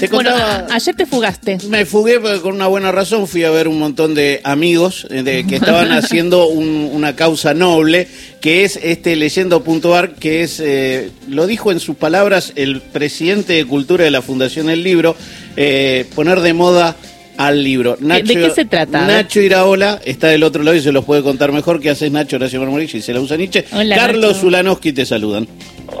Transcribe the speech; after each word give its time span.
Te 0.00 0.08
Bueno, 0.08 0.30
contaba- 0.30 0.66
ayer 0.74 0.94
te 0.96 1.06
fugaste. 1.06 1.58
Me 1.68 1.84
fugué 1.84 2.18
porque 2.18 2.40
con 2.40 2.54
una 2.54 2.66
buena 2.66 2.90
razón, 2.90 3.28
fui 3.28 3.44
a 3.44 3.50
ver 3.50 3.68
un 3.68 3.78
montón 3.78 4.14
de 4.14 4.40
amigos 4.44 5.06
eh, 5.10 5.22
de, 5.22 5.46
que 5.46 5.56
estaban 5.56 5.92
haciendo 5.92 6.46
un- 6.48 6.90
una 6.92 7.14
causa 7.14 7.54
noble, 7.54 8.08
que 8.40 8.64
es 8.64 8.76
este 8.82 9.14
leyendo.ar, 9.16 10.14
que 10.14 10.42
es, 10.42 10.58
eh, 10.60 11.10
lo 11.28 11.46
dijo 11.46 11.70
en 11.70 11.80
sus 11.80 11.96
palabras 11.96 12.52
el 12.56 12.80
presidente 12.80 13.52
de 13.52 13.64
Cultura 13.66 14.04
de 14.04 14.10
la 14.10 14.22
Fundación 14.22 14.70
El 14.70 14.82
Libro, 14.82 15.14
eh, 15.56 16.06
poner 16.14 16.40
de 16.40 16.54
moda 16.54 16.96
al 17.36 17.62
libro. 17.62 17.96
¿De 18.00 18.22
qué 18.22 18.50
se 18.50 18.64
trata? 18.66 19.06
Nacho 19.06 19.40
Iraola 19.40 20.00
está 20.04 20.28
del 20.28 20.42
otro 20.42 20.62
lado 20.62 20.76
y 20.76 20.80
se 20.80 20.92
los 20.92 21.04
puede 21.04 21.22
contar 21.22 21.52
mejor. 21.52 21.80
¿Qué 21.80 21.88
haces 21.90 22.10
Nacho? 22.12 22.36
Horacio 22.36 22.60
Marmorich 22.60 22.94
y 22.94 23.00
se 23.00 23.14
la 23.14 23.20
usa 23.20 23.36
Nietzsche. 23.38 23.64
Hola, 23.72 23.96
Carlos 23.96 24.32
Nacho. 24.32 24.40
Zulanowski 24.40 24.92
te 24.92 25.06
saludan. 25.06 25.46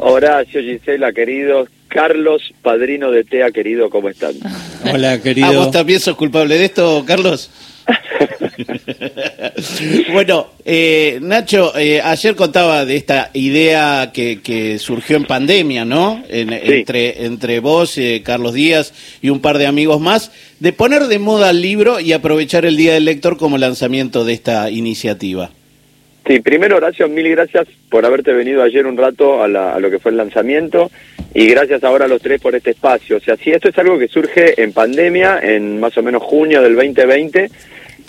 Horacio, 0.00 0.60
Gisela, 0.60 1.12
queridos. 1.12 1.68
Carlos, 1.90 2.40
padrino 2.62 3.10
de 3.10 3.24
TEA, 3.24 3.50
querido, 3.50 3.90
¿cómo 3.90 4.08
están? 4.08 4.32
Hola, 4.92 5.12
¿Ah, 5.14 5.20
querido. 5.20 5.52
vos 5.52 5.70
también 5.72 5.98
sos 6.00 6.16
culpable 6.16 6.56
de 6.56 6.64
esto, 6.66 7.04
Carlos? 7.06 7.50
bueno, 10.12 10.46
eh, 10.64 11.18
Nacho, 11.20 11.76
eh, 11.76 12.00
ayer 12.00 12.36
contaba 12.36 12.84
de 12.84 12.94
esta 12.94 13.30
idea 13.32 14.12
que, 14.14 14.40
que 14.40 14.78
surgió 14.78 15.16
en 15.16 15.24
pandemia, 15.24 15.84
¿no? 15.84 16.22
En- 16.28 16.52
entre, 16.52 17.24
entre 17.26 17.58
vos, 17.58 17.98
eh, 17.98 18.22
Carlos 18.24 18.54
Díaz 18.54 18.92
y 19.20 19.30
un 19.30 19.40
par 19.40 19.58
de 19.58 19.66
amigos 19.66 20.00
más, 20.00 20.30
de 20.60 20.72
poner 20.72 21.06
de 21.08 21.18
moda 21.18 21.50
el 21.50 21.60
libro 21.60 21.98
y 21.98 22.12
aprovechar 22.12 22.64
el 22.64 22.76
Día 22.76 22.94
del 22.94 23.06
Lector 23.06 23.36
como 23.36 23.58
lanzamiento 23.58 24.24
de 24.24 24.34
esta 24.34 24.70
iniciativa. 24.70 25.50
Sí, 26.26 26.38
primero, 26.40 26.76
Horacio, 26.76 27.08
mil 27.08 27.28
gracias 27.30 27.66
por 27.88 28.04
haberte 28.06 28.32
venido 28.32 28.62
ayer 28.62 28.86
un 28.86 28.96
rato 28.96 29.42
a, 29.42 29.48
la- 29.48 29.74
a 29.74 29.80
lo 29.80 29.90
que 29.90 29.98
fue 29.98 30.10
el 30.12 30.16
lanzamiento 30.18 30.90
y 31.34 31.48
gracias 31.48 31.82
ahora 31.82 32.04
a 32.04 32.08
los 32.08 32.20
tres 32.22 32.40
por 32.40 32.54
este 32.54 32.70
espacio. 32.70 33.16
O 33.16 33.20
sea, 33.20 33.36
sí, 33.36 33.50
esto 33.50 33.68
es 33.68 33.78
algo 33.78 33.98
que 33.98 34.06
surge 34.08 34.62
en 34.62 34.72
pandemia, 34.72 35.40
en 35.42 35.80
más 35.80 35.96
o 35.98 36.02
menos 36.02 36.22
junio 36.22 36.60
del 36.62 36.74
2020, 36.76 37.50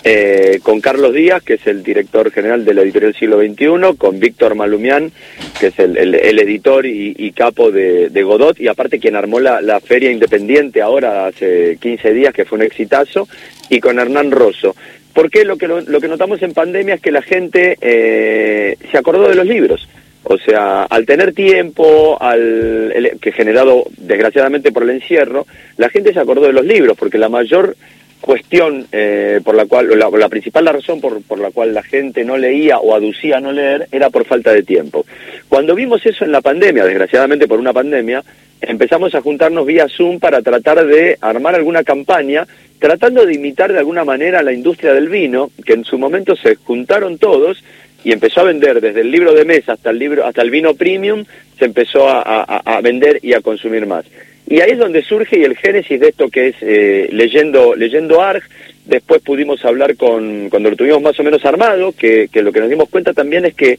eh, 0.04 0.58
con 0.62 0.80
Carlos 0.80 1.14
Díaz, 1.14 1.42
que 1.42 1.54
es 1.54 1.66
el 1.66 1.82
director 1.82 2.30
general 2.30 2.64
de 2.64 2.74
la 2.74 2.82
editorial 2.82 3.14
Siglo 3.14 3.40
XXI, 3.40 3.96
con 3.96 4.20
Víctor 4.20 4.54
Malumián, 4.56 5.10
que 5.58 5.68
es 5.68 5.78
el, 5.78 5.96
editor 6.14 6.84
y, 6.86 7.32
capo 7.32 7.70
de, 7.70 8.08
de 8.10 8.22
Godot, 8.22 8.60
y 8.60 8.68
aparte 8.68 8.98
quien 9.00 9.16
armó 9.16 9.40
la, 9.40 9.60
la 9.60 9.80
feria 9.80 10.10
independiente 10.10 10.82
ahora 10.82 11.26
hace 11.26 11.78
15 11.80 12.12
días, 12.12 12.34
que 12.34 12.44
fue 12.44 12.58
un 12.58 12.64
exitazo, 12.64 13.26
y 13.70 13.80
con 13.80 13.98
Hernán 13.98 14.30
Rosso. 14.32 14.76
Porque 15.14 15.44
lo 15.44 15.56
que, 15.56 15.68
lo, 15.68 15.80
lo 15.80 16.00
que 16.00 16.08
notamos 16.08 16.42
en 16.42 16.54
pandemia 16.54 16.94
es 16.94 17.00
que 17.00 17.10
la 17.10 17.22
gente 17.22 17.76
eh, 17.80 18.76
se 18.90 18.98
acordó 18.98 19.28
de 19.28 19.34
los 19.34 19.46
libros. 19.46 19.88
O 20.24 20.38
sea, 20.38 20.84
al 20.84 21.04
tener 21.04 21.34
tiempo, 21.34 22.16
al, 22.20 22.92
el- 22.94 23.18
que 23.20 23.32
generado 23.32 23.84
desgraciadamente 23.98 24.70
por 24.72 24.84
el 24.84 24.90
encierro, 24.90 25.46
la 25.76 25.88
gente 25.90 26.12
se 26.12 26.20
acordó 26.20 26.46
de 26.46 26.52
los 26.52 26.64
libros, 26.64 26.96
porque 26.96 27.18
la 27.18 27.28
mayor 27.28 27.76
cuestión 28.22 28.86
eh, 28.92 29.40
por 29.44 29.54
la 29.54 29.66
cual, 29.66 29.90
la, 29.98 30.08
la 30.08 30.28
principal 30.30 30.64
razón 30.66 31.00
por, 31.00 31.20
por 31.22 31.38
la 31.38 31.50
cual 31.50 31.74
la 31.74 31.82
gente 31.82 32.24
no 32.24 32.38
leía 32.38 32.78
o 32.78 32.94
aducía 32.94 33.40
no 33.40 33.52
leer 33.52 33.88
era 33.92 34.08
por 34.08 34.24
falta 34.24 34.52
de 34.52 34.62
tiempo. 34.62 35.04
Cuando 35.50 35.74
vimos 35.74 36.06
eso 36.06 36.24
en 36.24 36.32
la 36.32 36.40
pandemia, 36.40 36.84
desgraciadamente 36.86 37.46
por 37.46 37.58
una 37.58 37.72
pandemia, 37.74 38.22
empezamos 38.60 39.14
a 39.14 39.20
juntarnos 39.20 39.66
vía 39.66 39.86
Zoom 39.88 40.18
para 40.20 40.40
tratar 40.40 40.86
de 40.86 41.18
armar 41.20 41.54
alguna 41.56 41.82
campaña, 41.84 42.46
tratando 42.78 43.26
de 43.26 43.34
imitar 43.34 43.72
de 43.72 43.80
alguna 43.80 44.04
manera 44.04 44.42
la 44.42 44.52
industria 44.52 44.94
del 44.94 45.08
vino, 45.08 45.50
que 45.66 45.74
en 45.74 45.84
su 45.84 45.98
momento 45.98 46.34
se 46.36 46.54
juntaron 46.54 47.18
todos 47.18 47.62
y 48.04 48.12
empezó 48.12 48.40
a 48.40 48.44
vender 48.44 48.80
desde 48.80 49.00
el 49.02 49.10
libro 49.10 49.34
de 49.34 49.44
mesa 49.44 49.74
hasta 49.74 49.90
el 49.90 49.98
libro 49.98 50.24
hasta 50.24 50.42
el 50.42 50.50
vino 50.50 50.74
premium, 50.74 51.24
se 51.58 51.66
empezó 51.66 52.08
a- 52.08 52.22
a 52.64 52.80
vender 52.80 53.18
y 53.22 53.34
a 53.34 53.40
consumir 53.40 53.86
más. 53.86 54.04
Y 54.46 54.60
ahí 54.60 54.72
es 54.72 54.78
donde 54.78 55.02
surge 55.02 55.38
y 55.38 55.44
el 55.44 55.56
génesis 55.56 56.00
de 56.00 56.08
esto 56.08 56.28
que 56.28 56.48
es 56.48 56.56
eh, 56.60 57.08
leyendo 57.12 57.74
leyendo 57.74 58.20
ARG. 58.20 58.42
Después 58.84 59.22
pudimos 59.22 59.64
hablar 59.64 59.96
con 59.96 60.50
cuando 60.50 60.70
lo 60.70 60.76
tuvimos 60.76 61.00
más 61.00 61.18
o 61.18 61.22
menos 61.22 61.44
armado, 61.44 61.92
que, 61.92 62.28
que 62.32 62.42
lo 62.42 62.52
que 62.52 62.60
nos 62.60 62.68
dimos 62.68 62.88
cuenta 62.88 63.12
también 63.12 63.44
es 63.44 63.54
que 63.54 63.78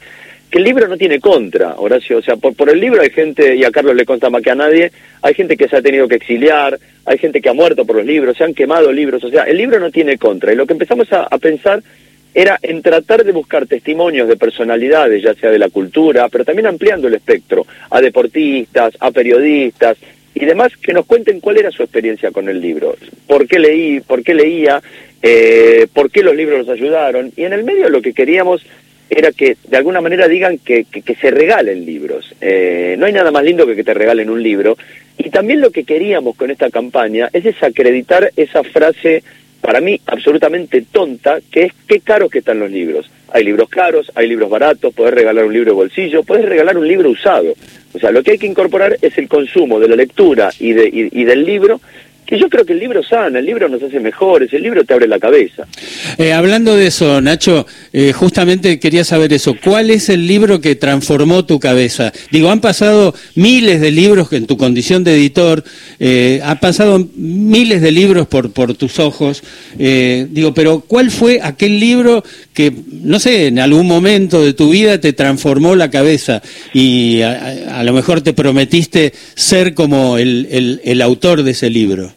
que 0.54 0.60
el 0.60 0.66
libro 0.66 0.88
no 0.88 0.98
tiene 0.98 1.20
contra, 1.20 1.74
Horacio. 1.78 2.20
O 2.20 2.22
sea, 2.22 2.36
por, 2.36 2.56
por 2.56 2.70
el 2.70 2.80
libro 2.80 3.02
hay 3.02 3.10
gente, 3.10 3.56
y 3.56 3.64
a 3.64 3.72
Carlos 3.72 3.96
le 3.96 4.06
consta 4.06 4.30
más 4.30 4.44
que 4.44 4.52
a 4.52 4.56
nadie, 4.56 4.92
hay 5.24 5.34
gente 5.34 5.58
que 5.58 5.68
se 5.68 5.78
ha 5.78 5.82
tenido 5.82 6.08
que 6.08 6.18
exiliar, 6.18 6.78
hay 7.06 7.18
gente 7.18 7.42
que 7.42 7.50
ha 7.50 7.54
muerto 7.54 7.86
por 7.86 7.96
los 7.96 8.06
libros, 8.06 8.38
se 8.38 8.44
han 8.44 8.54
quemado 8.54 8.92
libros. 8.92 9.24
O 9.24 9.32
sea, 9.32 9.46
el 9.46 9.58
libro 9.58 9.80
no 9.80 9.90
tiene 9.90 10.20
contra. 10.20 10.54
Y 10.54 10.56
lo 10.56 10.68
que 10.68 10.74
empezamos 10.74 11.12
a, 11.12 11.24
a 11.24 11.40
pensar 11.40 11.82
era 12.36 12.60
en 12.62 12.84
tratar 12.84 13.24
de 13.24 13.32
buscar 13.32 13.66
testimonios 13.66 14.28
de 14.28 14.38
personalidades, 14.38 15.24
ya 15.24 15.34
sea 15.34 15.50
de 15.50 15.58
la 15.58 15.70
cultura, 15.70 16.30
pero 16.30 16.46
también 16.46 16.68
ampliando 16.68 17.08
el 17.08 17.16
espectro, 17.16 17.66
a 17.90 18.00
deportistas, 18.00 18.96
a 19.00 19.10
periodistas 19.10 19.98
y 20.36 20.46
demás, 20.46 20.76
que 20.78 20.94
nos 20.94 21.06
cuenten 21.06 21.40
cuál 21.40 21.58
era 21.58 21.72
su 21.72 21.84
experiencia 21.84 22.32
con 22.32 22.50
el 22.50 22.60
libro, 22.60 22.96
por 23.28 23.48
qué 23.48 23.60
leí, 23.60 24.00
por 24.00 24.24
qué 24.24 24.34
leía, 24.34 24.82
eh, 25.22 25.88
por 25.94 26.12
qué 26.12 26.24
los 26.24 26.36
libros 26.36 26.60
los 26.60 26.70
ayudaron. 26.70 27.32
Y 27.36 27.44
en 27.44 27.54
el 27.54 27.64
medio 27.64 27.90
lo 27.90 28.02
que 28.02 28.14
queríamos 28.14 28.66
era 29.10 29.32
que 29.32 29.58
de 29.68 29.78
alguna 29.78 30.02
manera 30.02 30.28
digan 30.28 30.58
que, 30.58 30.86
que, 30.86 31.02
que 31.02 31.16
se 31.16 31.32
regalen 31.32 31.86
libros. 31.86 32.34
Eh, 32.42 32.96
no 32.98 33.06
hay 33.06 33.14
nada 33.14 33.32
más 33.32 33.44
lindo 33.44 33.68
que 33.68 33.76
que 33.76 33.84
te 33.84 33.94
regalen 33.94 34.30
un 34.30 34.42
libro. 34.42 34.78
Y 35.18 35.30
también 35.30 35.62
lo 35.62 35.72
que 35.72 35.84
queríamos 35.84 36.36
con 36.36 36.50
esta 36.50 36.70
campaña 36.70 37.30
es 37.32 37.44
desacreditar 37.44 38.32
esa 38.36 38.64
frase, 38.64 39.24
para 39.62 39.80
mí 39.80 40.00
absolutamente 40.08 40.84
tonta, 40.92 41.40
que 41.52 41.64
es 41.64 41.74
qué 41.88 42.00
caros 42.00 42.32
que 42.32 42.40
están 42.40 42.60
los 42.60 42.72
libros. 42.72 43.10
Hay 43.32 43.44
libros 43.44 43.70
caros, 43.70 44.12
hay 44.16 44.28
libros 44.28 44.50
baratos, 44.50 44.94
podés 44.94 45.14
regalar 45.14 45.46
un 45.46 45.54
libro 45.54 45.72
de 45.72 45.76
bolsillo, 45.76 46.24
podés 46.24 46.46
regalar 46.46 46.78
un 46.78 46.88
libro 46.88 47.10
usado. 47.10 47.54
O 47.94 48.00
sea, 48.00 48.12
lo 48.12 48.24
que 48.24 48.32
hay 48.32 48.38
que 48.38 48.48
incorporar 48.48 48.98
es 49.02 49.18
el 49.18 49.28
consumo 49.28 49.80
de 49.80 49.88
la 49.88 49.96
lectura 49.96 50.52
y, 50.60 50.74
de, 50.74 50.88
y, 50.88 51.22
y 51.22 51.24
del 51.26 51.46
libro, 51.46 51.80
que 52.26 52.40
yo 52.40 52.50
creo 52.50 52.66
que 52.66 52.74
el 52.74 52.80
libro 52.80 53.04
sana, 53.04 53.40
el 53.40 53.46
libro 53.46 53.68
nos 53.70 53.84
hace 53.84 54.00
mejores, 54.00 54.52
el 54.54 54.64
libro 54.64 54.84
te 54.84 54.94
abre 54.94 55.08
la 55.08 55.20
cabeza. 55.20 55.66
Eh, 56.18 56.32
hablando 56.34 56.76
de 56.76 56.88
eso, 56.88 57.20
Nacho, 57.22 57.66
eh, 57.92 58.14
justamente 58.14 58.80
quería 58.80 59.04
saber 59.04 59.34
eso. 59.34 59.56
¿Cuál 59.64 59.90
es 59.92 60.10
el 60.10 60.26
libro 60.26 60.62
que 60.62 60.76
transformó 60.76 61.46
tu 61.46 61.60
cabeza? 61.60 62.12
Digo, 62.32 62.50
han 62.50 62.62
pasado 62.62 63.14
miles 63.36 63.82
de 63.82 63.92
libros 63.92 64.30
que 64.30 64.38
en 64.38 64.48
tu 64.48 64.58
condición 64.58 65.04
de 65.04 65.16
editor, 65.16 65.64
eh, 66.00 66.40
han 66.44 66.60
pasado 66.60 67.08
miles 67.16 67.82
de 67.82 67.92
libros 67.92 68.28
por, 68.28 68.52
por 68.52 68.74
tus 68.76 69.00
ojos. 69.00 69.44
eh, 69.78 70.28
digo, 70.32 70.54
pero 70.54 70.80
¿cuál 70.82 71.12
fue 71.12 71.40
aquel 71.44 71.80
libro 71.80 72.24
que, 72.54 72.72
no 73.02 73.20
sé, 73.20 73.48
en 73.48 73.60
algún 73.60 73.88
momento 73.88 74.44
de 74.44 74.54
tu 74.54 74.70
vida 74.70 75.00
te 75.02 75.14
transformó 75.14 75.76
la 75.76 75.90
cabeza 75.92 76.42
y 76.74 77.22
a, 77.22 77.84
lo 77.84 77.94
mejor 77.94 78.22
te 78.22 78.34
prometiste 78.34 79.14
ser 79.36 79.74
como 79.74 80.18
el- 80.18 80.80
el 80.84 81.02
autor 81.02 81.44
de 81.44 81.52
ese 81.52 81.70
libro? 81.70 82.14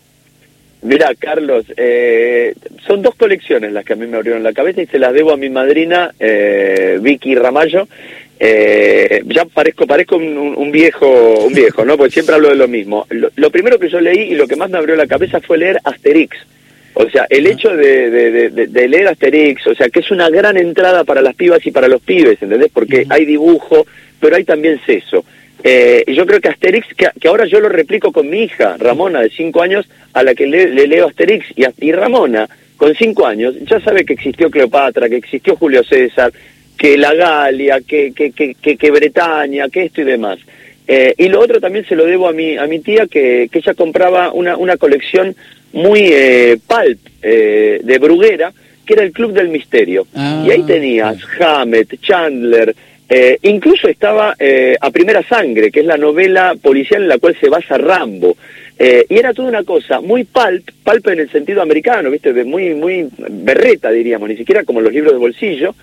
Mira, 0.87 1.11
Carlos, 1.19 1.65
eh, 1.77 2.55
son 2.87 3.03
dos 3.03 3.15
colecciones 3.17 3.73
las 3.73 3.85
que 3.85 3.95
a 3.95 3.97
mí 3.97 4.07
me 4.07 4.17
abrieron 4.17 4.43
la 4.43 4.53
cabeza 4.53 4.83
y 4.83 4.87
se 4.87 4.99
las 4.99 5.13
debo 5.13 5.33
a 5.33 5.37
mi 5.37 5.51
madrina, 5.51 6.13
eh, 6.21 6.99
Vicky 7.01 7.35
Ramallo. 7.35 7.89
Eh, 8.39 9.23
ya 9.27 9.47
parezco 9.47 9.87
parezco 9.87 10.17
un, 10.17 10.71
viejo, 10.71 11.41
un 11.47 11.53
viejo, 11.55 11.85
¿no? 11.85 11.97
Porque 11.97 12.13
siempre 12.13 12.35
hablo 12.35 12.51
de 12.51 12.55
lo 12.57 12.69
mismo. 12.69 13.07
Lo, 13.11 13.31
lo 13.35 13.51
primero 13.51 13.79
que 13.79 13.89
yo 13.89 14.01
leí 14.01 14.33
y 14.33 14.35
lo 14.35 14.47
que 14.47 14.57
más 14.57 14.71
me 14.71 14.79
abrió 14.79 14.95
la 14.95 15.07
cabeza 15.07 15.41
fue 15.41 15.59
leer 15.59 15.79
Asterix. 15.85 16.37
O 16.95 17.09
sea, 17.11 17.27
el 17.31 17.47
hecho 17.47 17.75
de, 17.77 18.11
de- 18.11 18.31
de- 18.31 18.51
de- 18.51 18.67
de 18.69 18.89
leer 18.89 19.09
Asterix, 19.09 19.67
o 19.67 19.75
sea, 19.75 19.89
que 19.89 20.01
es 20.01 20.11
una 20.11 20.31
gran 20.31 20.57
entrada 20.57 21.05
para 21.05 21.21
las 21.23 21.35
pibas 21.35 21.67
y 21.67 21.71
para 21.71 21.89
los 21.89 22.01
pibes, 22.03 22.41
¿entendés? 22.43 22.71
Porque 22.73 23.07
hay 23.09 23.25
dibujo, 23.25 23.87
pero 24.21 24.37
hay 24.37 24.45
también 24.45 24.81
seso. 24.87 25.25
Eh, 25.65 26.05
yo 26.09 26.27
creo 26.27 26.41
que 26.41 26.49
Asterix, 26.49 26.87
que, 26.97 27.09
que 27.21 27.29
ahora 27.29 27.47
yo 27.47 27.61
lo 27.61 27.69
replico 27.69 28.13
con 28.13 28.29
mi 28.29 28.43
hija, 28.45 28.77
Ramona, 28.79 29.21
de 29.21 29.31
cinco 29.31 29.63
años, 29.63 29.89
a 30.13 30.23
la 30.23 30.35
que 30.35 30.47
le, 30.47 30.69
le 30.69 30.87
leo 30.87 31.09
Asterix, 31.09 31.47
y, 31.57 31.65
y 31.79 31.93
Ramona, 31.93 32.49
con 32.77 32.95
cinco 32.95 33.27
años, 33.27 33.55
ya 33.63 33.81
sabe 33.81 34.05
que 34.05 34.13
existió 34.13 34.51
Cleopatra, 34.51 35.09
que 35.09 35.17
existió 35.17 35.57
Julio 35.57 35.83
César, 35.83 36.33
que 36.77 36.99
la 36.99 37.15
Galia, 37.15 37.81
que, 37.81 38.13
que, 38.13 38.33
que, 38.33 38.55
que, 38.55 38.77
que 38.77 38.91
Bretaña, 38.91 39.69
que 39.69 39.85
esto 39.85 40.03
y 40.03 40.05
demás. 40.05 40.39
Eh, 40.87 41.15
y 41.19 41.29
lo 41.29 41.41
otro 41.41 41.61
también 41.61 41.85
se 41.87 41.97
lo 41.97 42.05
debo 42.05 42.29
a 42.29 42.33
mi, 42.33 42.57
a 42.57 42.67
mi 42.67 42.81
tía, 42.81 43.07
que, 43.07 43.49
que 43.51 43.59
ella 43.59 43.75
compraba 43.75 44.33
una, 44.33 44.57
una 44.57 44.77
colección 44.77 45.35
muy 45.73 46.01
eh, 46.13 46.59
pulp 46.67 46.99
eh, 47.23 47.81
de 47.83 47.99
Bruguera, 47.99 48.53
que 48.85 48.95
era 48.95 49.03
el 49.03 49.13
Club 49.13 49.33
del 49.33 49.49
Misterio. 49.49 50.07
Ah. 50.15 50.45
y 50.47 50.51
ahí 50.51 50.63
tenías 50.63 51.17
Hammett, 51.41 52.01
Chandler, 52.01 52.75
eh, 53.09 53.39
incluso 53.43 53.89
estaba 53.89 54.35
eh, 54.39 54.77
A 54.81 54.91
Primera 54.91 55.23
Sangre, 55.23 55.71
que 55.71 55.81
es 55.81 55.87
la 55.87 55.97
novela 55.97 56.55
policial 56.61 57.03
en 57.03 57.09
la 57.09 57.19
cual 57.19 57.37
se 57.41 57.49
basa 57.49 57.79
Rambo. 57.79 58.37
Eh, 58.79 59.07
y 59.09 59.19
era 59.19 59.33
toda 59.33 59.49
una 59.49 59.65
cosa 59.65 60.01
muy 60.03 60.25
pulp, 60.25 60.69
pulp 60.85 61.09
en 61.09 61.21
el 61.21 61.31
sentido 61.31 61.63
americano, 61.63 62.11
¿viste? 62.11 62.33
Muy, 62.45 62.75
muy 62.75 63.09
berreta, 63.17 63.91
diríamos, 63.91 64.29
ni 64.29 64.37
siquiera 64.37 64.65
como 64.65 64.81
los 64.81 64.93
libros 64.93 65.13
de 65.13 65.19
bolsillo. 65.19 65.75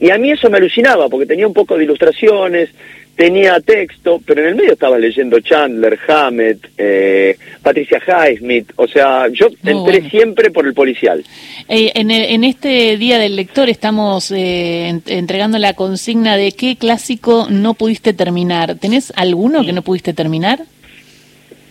Y 0.00 0.10
a 0.10 0.18
mí 0.18 0.30
eso 0.30 0.48
me 0.48 0.56
alucinaba, 0.56 1.08
porque 1.08 1.26
tenía 1.26 1.46
un 1.46 1.52
poco 1.52 1.76
de 1.76 1.84
ilustraciones, 1.84 2.70
tenía 3.18 3.58
texto, 3.60 4.22
pero 4.24 4.40
en 4.42 4.48
el 4.50 4.54
medio 4.54 4.74
estaba 4.74 4.96
leyendo 4.96 5.40
Chandler, 5.40 5.98
Hammett, 6.06 6.68
eh, 6.78 7.36
Patricia 7.60 8.00
Highsmith, 8.06 8.70
o 8.76 8.86
sea, 8.86 9.26
yo 9.32 9.48
Muy 9.62 9.72
entré 9.72 9.98
bueno. 9.98 10.08
siempre 10.10 10.50
por 10.52 10.64
el 10.68 10.72
policial. 10.72 11.24
Eh, 11.68 11.90
en, 11.96 12.12
el- 12.12 12.26
en 12.30 12.44
este 12.44 12.96
Día 12.96 13.18
del 13.18 13.34
Lector 13.34 13.68
estamos 13.68 14.30
eh, 14.30 14.86
en- 14.88 15.02
entregando 15.06 15.58
la 15.58 15.74
consigna 15.74 16.36
de 16.36 16.52
qué 16.52 16.76
clásico 16.76 17.48
no 17.50 17.74
pudiste 17.74 18.12
terminar. 18.12 18.76
¿Tenés 18.76 19.12
alguno 19.16 19.66
que 19.66 19.72
no 19.72 19.82
pudiste 19.82 20.12
terminar? 20.14 20.60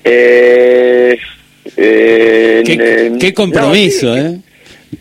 Eh, 0.04 1.18
Eh, 1.76 2.64
Qué, 2.66 3.14
qué 3.20 3.34
compromiso, 3.34 4.08
no, 4.08 4.16
sí, 4.16 4.20
¿eh? 4.36 4.40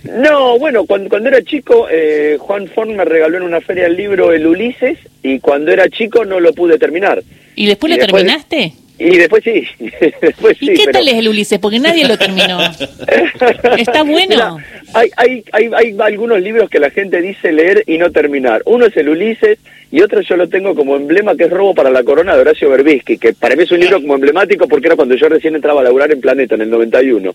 No, 0.04 0.58
bueno, 0.58 0.84
cuando, 0.84 1.08
cuando 1.08 1.28
era 1.28 1.42
chico, 1.42 1.86
eh, 1.90 2.36
Juan 2.40 2.68
Forn 2.68 2.96
me 2.96 3.04
regaló 3.04 3.36
en 3.38 3.42
una 3.44 3.60
feria 3.60 3.86
el 3.86 3.96
libro 3.96 4.32
El 4.32 4.46
Ulises 4.46 4.98
y 5.22 5.38
cuando 5.40 5.72
era 5.72 5.88
chico 5.88 6.24
no 6.24 6.40
lo 6.40 6.52
pude 6.52 6.78
terminar. 6.78 7.22
¿Y 7.54 7.66
después 7.66 7.92
Y 7.92 7.96
lo 7.96 8.02
después- 8.02 8.24
terminaste? 8.24 8.72
Y 8.98 9.16
después 9.18 9.44
sí, 9.44 9.62
después 10.22 10.56
¿Y 10.60 10.68
sí. 10.68 10.72
qué 10.72 10.82
pero- 10.86 10.92
tal 11.00 11.08
es 11.08 11.14
el 11.14 11.28
Ulises? 11.28 11.58
Porque 11.58 11.78
nadie 11.78 12.08
lo 12.08 12.16
terminó. 12.16 12.58
¿Está 13.76 14.02
bueno? 14.04 14.26
Mira, 14.28 14.56
hay, 14.94 15.10
hay, 15.16 15.44
hay, 15.52 15.70
hay 15.74 15.96
algunos 16.00 16.40
libros 16.40 16.70
que 16.70 16.78
la 16.78 16.90
gente 16.90 17.20
dice 17.20 17.52
leer 17.52 17.84
y 17.86 17.98
no 17.98 18.10
terminar. 18.10 18.62
Uno 18.64 18.86
es 18.86 18.96
el 18.96 19.08
Ulises 19.10 19.58
y 19.92 20.00
otro 20.00 20.20
yo 20.22 20.36
lo 20.36 20.48
tengo 20.48 20.74
como 20.74 20.96
emblema 20.96 21.36
que 21.36 21.44
es 21.44 21.50
Robo 21.50 21.74
para 21.74 21.90
la 21.90 22.02
Corona 22.04 22.34
de 22.34 22.40
Horacio 22.40 22.70
Berbisky, 22.70 23.18
que 23.18 23.34
para 23.34 23.54
mí 23.54 23.64
es 23.64 23.70
un 23.70 23.80
libro 23.80 24.00
como 24.00 24.14
emblemático 24.14 24.66
porque 24.66 24.86
era 24.86 24.96
cuando 24.96 25.14
yo 25.14 25.28
recién 25.28 25.54
entraba 25.54 25.80
a 25.82 25.84
laburar 25.84 26.10
en 26.12 26.20
Planeta 26.20 26.54
en 26.54 26.62
el 26.62 26.70
91. 26.70 27.34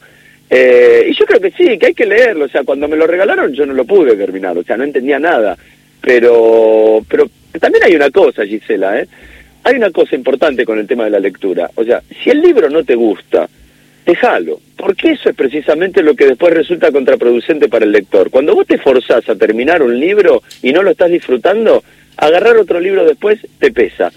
Eh, 0.54 1.08
y 1.10 1.14
yo 1.14 1.26
creo 1.26 1.40
que 1.40 1.52
sí, 1.52 1.78
que 1.78 1.88
hay 1.88 1.94
que 1.94 2.06
leerlo. 2.06 2.46
O 2.46 2.50
sea, 2.50 2.64
cuando 2.64 2.88
me 2.90 2.98
lo 2.98 3.08
regalaron 3.08 3.54
yo 3.54 3.66
no 3.66 3.74
lo 3.74 3.86
pude 3.86 4.18
terminar, 4.18 4.58
o 4.58 4.64
sea, 4.64 4.76
no 4.76 4.84
entendía 4.84 5.18
nada. 5.18 5.58
Pero, 6.02 7.04
pero 7.08 7.30
también 7.60 7.84
hay 7.86 7.96
una 7.96 8.10
cosa, 8.12 8.46
Gisela, 8.46 9.00
¿eh? 9.00 9.08
Hay 9.64 9.76
una 9.76 9.92
cosa 9.92 10.16
importante 10.16 10.66
con 10.66 10.80
el 10.80 10.88
tema 10.88 11.06
de 11.06 11.12
la 11.12 11.20
lectura. 11.20 11.70
O 11.76 11.84
sea, 11.84 12.02
si 12.22 12.32
el 12.32 12.42
libro 12.42 12.70
no 12.70 12.84
te 12.84 12.96
gusta, 12.96 13.48
déjalo, 14.06 14.60
porque 14.76 15.12
eso 15.12 15.30
es 15.30 15.36
precisamente 15.36 16.02
lo 16.02 16.16
que 16.16 16.26
después 16.26 16.54
resulta 16.54 16.92
contraproducente 16.92 17.70
para 17.70 17.86
el 17.86 17.92
lector. 17.92 18.30
Cuando 18.32 18.56
vos 18.56 18.68
te 18.68 18.80
forzás 18.80 19.30
a 19.30 19.36
terminar 19.36 19.82
un 19.84 19.98
libro 19.98 20.42
y 20.64 20.74
no 20.74 20.82
lo 20.82 20.92
estás 20.92 21.12
disfrutando, 21.12 21.84
agarrar 22.18 22.58
otro 22.58 22.80
libro 22.80 23.06
después 23.06 23.40
te 23.60 23.72
pesa. 23.72 24.12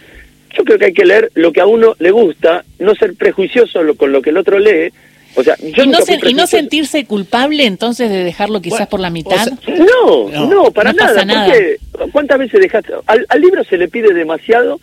Yo 0.57 0.65
creo 0.65 0.79
que 0.79 0.87
hay 0.87 0.95
que 0.95 1.05
leer 1.05 1.31
lo 1.35 1.53
que 1.53 1.61
a 1.61 1.67
uno 1.67 1.95
le 1.99 2.11
gusta, 2.11 2.65
no 2.79 2.95
ser 2.95 3.15
prejuicioso 3.15 3.81
con 3.97 4.13
lo 4.13 4.23
que 4.23 4.31
el 4.31 4.39
otro 4.39 4.59
lee. 4.59 4.91
O 5.37 5.43
sea, 5.43 5.57
yo 5.59 5.83
¿Y 5.83 5.87
no, 5.89 5.99
y 6.45 6.47
sentirse 6.47 7.05
culpable 7.07 7.67
entonces 7.67 8.09
de 8.11 8.23
dejarlo 8.25 8.61
quizás 8.61 8.79
Bueno, 8.81 8.91
por 8.91 9.01
la 9.01 9.09
o 9.09 9.11
mitad? 9.11 9.45
sea, 9.45 9.57
No, 9.79 10.29
No, 10.31 10.47
no, 10.49 10.71
para 10.71 10.93
no 10.93 10.99
pasa 10.99 11.25
nada. 11.25 11.47
nada. 11.49 11.53
porque 11.93 12.11
¿Cuántas 12.13 12.39
veces 12.39 12.61
dejaste? 12.61 12.93
Al, 13.07 13.27
al 13.29 13.41
libro 13.41 13.65
se 13.65 13.77
le 13.77 13.89
pide 13.89 14.15
demasiado, 14.15 14.81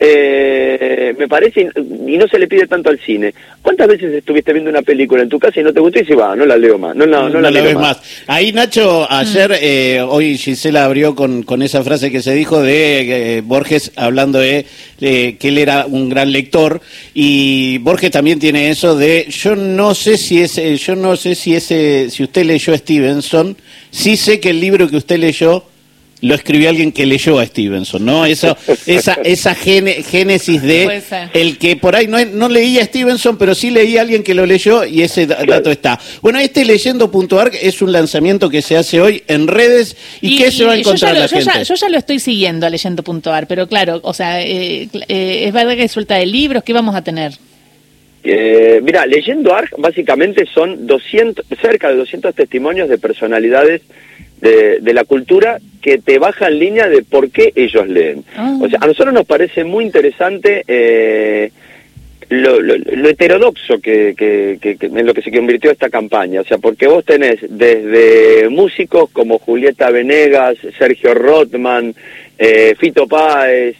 eh, 0.00 1.14
me 1.16 1.28
parece, 1.28 1.68
y, 1.76 2.16
no 2.16 2.26
se 2.26 2.38
le 2.38 2.48
pide 2.48 2.66
tanto 2.66 2.90
al 2.90 2.98
cine. 2.98 3.32
¿Cuántas 3.62 3.86
veces 3.88 4.12
estuviste 4.12 4.52
viendo 4.52 4.70
una 4.70 4.82
película 4.82 5.22
en 5.22 5.28
tu 5.28 5.38
casa 5.38 5.60
y 5.60 5.62
no 5.62 5.72
te 5.72 5.80
gustó 5.80 5.98
y 5.98 6.02
dices, 6.02 6.18
va, 6.18 6.34
no 6.34 6.44
la 6.44 6.56
leo 6.56 6.78
más, 6.78 6.96
no, 6.96 7.06
no, 7.06 7.28
no, 7.28 7.40
la, 7.40 7.50
leo 7.50 7.62
ves 7.62 7.74
más? 7.74 7.98
más. 7.98 8.22
Ahí, 8.26 8.52
Nacho, 8.52 9.10
ayer, 9.10 9.56
eh, 9.60 10.04
hoy 10.06 10.36
Gisela 10.36 10.84
abrió 10.84 11.14
con, 11.14 11.44
con 11.44 11.62
esa 11.62 11.82
frase 11.84 12.10
que 12.10 12.22
se 12.22 12.34
dijo 12.34 12.60
de 12.60 13.36
eh, 13.36 13.40
Borges 13.42 13.92
hablando 13.96 14.40
de, 14.40 14.66
que 14.98 15.36
él 15.40 15.58
era 15.58 15.86
un 15.86 16.08
gran 16.08 16.32
lector 16.32 16.80
y 17.12 17.78
Borges 17.78 18.10
también 18.10 18.38
tiene 18.38 18.70
eso 18.70 18.96
de 18.96 19.26
yo 19.28 19.54
no 19.54 19.94
sé 19.94 20.16
si 20.16 20.40
ese, 20.40 20.76
yo 20.76 20.96
no 20.96 21.16
sé 21.16 21.34
si 21.34 21.54
ese, 21.54 22.08
si 22.10 22.22
usted 22.22 22.44
leyó 22.44 22.76
Stevenson, 22.76 23.56
sí 23.90 24.16
sé 24.16 24.40
que 24.40 24.50
el 24.50 24.60
libro 24.60 24.88
que 24.88 24.96
usted 24.96 25.18
leyó 25.18 25.64
lo 26.26 26.34
escribió 26.34 26.68
alguien 26.70 26.90
que 26.92 27.06
leyó 27.06 27.38
a 27.38 27.46
Stevenson, 27.46 28.04
¿no? 28.04 28.24
Eso, 28.26 28.56
esa, 28.86 29.14
esa 29.24 29.54
gene- 29.54 30.02
génesis 30.02 30.62
de 30.62 31.02
el 31.34 31.58
que 31.58 31.76
por 31.76 31.94
ahí 31.96 32.06
no, 32.06 32.24
no 32.24 32.48
leía 32.48 32.82
a 32.82 32.84
Stevenson, 32.86 33.36
pero 33.38 33.54
sí 33.54 33.70
leía 33.70 34.00
a 34.00 34.02
alguien 34.02 34.22
que 34.22 34.34
lo 34.34 34.46
leyó 34.46 34.84
y 34.84 35.02
ese 35.02 35.26
da- 35.26 35.44
dato 35.46 35.70
está. 35.70 36.00
Bueno, 36.22 36.38
este 36.38 36.64
leyendo.org 36.64 37.52
es 37.60 37.82
un 37.82 37.92
lanzamiento 37.92 38.48
que 38.48 38.62
se 38.62 38.76
hace 38.76 39.00
hoy 39.00 39.22
en 39.28 39.46
redes 39.48 39.96
y, 40.20 40.38
¿qué 40.38 40.50
se 40.50 40.64
va 40.64 40.72
a 40.72 40.74
yo 40.76 40.80
encontrar 40.80 41.10
ya 41.12 41.14
lo- 41.14 41.20
la 41.20 41.26
yo 41.26 41.36
gente? 41.36 41.52
ya, 41.54 41.62
yo 41.62 41.74
ya 41.74 41.88
lo 41.88 41.98
estoy 41.98 42.18
siguiendo 42.18 42.66
a 42.66 42.70
leyendo.ar, 42.70 43.46
pero 43.46 43.66
claro, 43.66 44.00
o 44.02 44.14
sea, 44.14 44.40
eh, 44.42 44.88
eh, 45.08 45.44
es 45.46 45.52
verdad 45.52 45.76
que 45.76 45.88
suelta 45.88 46.14
de 46.16 46.26
libros, 46.26 46.62
¿qué 46.64 46.72
vamos 46.72 46.94
a 46.96 47.02
tener? 47.02 47.32
Eh, 48.26 48.80
mira, 48.82 49.04
Leyendo 49.04 49.54
ARG 49.54 49.70
básicamente 49.76 50.46
son 50.54 50.86
200, 50.86 51.44
cerca 51.60 51.88
de 51.90 51.96
200 51.96 52.34
testimonios 52.34 52.88
de 52.88 52.96
personalidades 52.96 53.82
de, 54.40 54.78
de 54.80 54.92
la 54.94 55.04
cultura 55.04 55.58
que 55.80 55.98
te 55.98 56.18
bajan 56.18 56.58
línea 56.58 56.88
de 56.88 57.02
por 57.02 57.30
qué 57.30 57.52
ellos 57.54 57.86
leen. 57.88 58.24
Ah. 58.36 58.56
O 58.60 58.68
sea, 58.68 58.78
a 58.82 58.86
nosotros 58.86 59.12
nos 59.14 59.26
parece 59.26 59.64
muy 59.64 59.84
interesante 59.84 60.64
eh, 60.66 61.50
lo, 62.30 62.60
lo- 62.60 62.76
lo 62.78 63.08
heterodoxo 63.08 63.78
que, 63.80 64.14
que- 64.16 64.58
que- 64.60 64.76
que- 64.76 64.86
en 64.86 65.06
lo 65.06 65.12
que 65.12 65.20
se 65.22 65.30
convirtió 65.30 65.70
esta 65.70 65.90
campaña. 65.90 66.40
O 66.40 66.44
sea, 66.44 66.58
porque 66.58 66.86
vos 66.86 67.04
tenés 67.04 67.38
desde 67.48 68.48
músicos 68.48 69.10
como 69.10 69.38
Julieta 69.38 69.90
Venegas, 69.90 70.56
Sergio 70.78 71.14
Rothman, 71.14 71.94
eh, 72.38 72.74
Fito 72.78 73.06
Páez, 73.06 73.76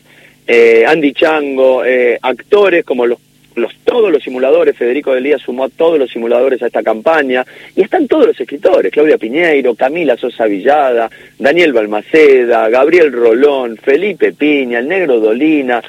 eh, 0.47 0.85
Andy 0.87 1.13
Chango, 1.15 1.85
eh, 1.87 2.19
actores 2.21 2.85
como 2.85 3.07
los, 3.07 3.19
los 3.57 3.75
todos 3.85 4.11
los 4.11 4.23
simuladores, 4.23 4.77
Federico 4.77 5.15
Delía 5.15 5.39
sumó 5.39 5.65
a 5.65 5.69
todos 5.69 5.99
los 5.99 6.11
simuladores 6.11 6.63
a 6.63 6.67
esta 6.67 6.83
campaña, 6.83 7.45
y 7.77 7.83
están 7.83 8.09
todos 8.09 8.27
los 8.27 8.41
escritores, 8.41 8.93
Claudia 8.93 9.19
Piñeiro, 9.19 9.75
Camila 9.75 10.17
Sosa 10.17 10.47
Villada, 10.47 11.11
Daniel 11.39 11.73
Balmaceda, 11.73 12.69
Gabriel 12.69 13.13
Rolón, 13.13 13.77
Felipe 13.77 14.33
Piña, 14.33 14.79
el 14.79 14.89
Negro 14.89 15.21
Dolina, 15.21 15.83